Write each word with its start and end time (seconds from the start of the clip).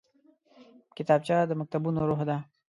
کتابچه 0.97 1.35
د 1.47 1.51
مکتبونو 1.59 1.99
روح 2.09 2.19
ده 2.29 2.37